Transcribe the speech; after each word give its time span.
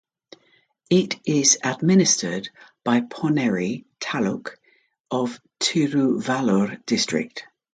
It 0.89 1.19
is 1.27 1.59
administered 1.63 2.49
by 2.83 3.01
Ponneri 3.01 3.85
taluk 3.99 4.55
of 5.11 5.39
Tiruvallur 5.59 6.83
district. 6.87 7.43